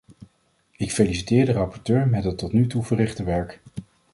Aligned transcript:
Ik 0.77 0.91
feliciteer 0.91 1.45
de 1.45 1.51
rapporteur 1.51 2.07
met 2.07 2.23
het 2.23 2.37
tot 2.37 2.53
nu 2.53 2.67
toe 2.67 2.83
verrichte 2.83 3.23
werk. 3.23 3.61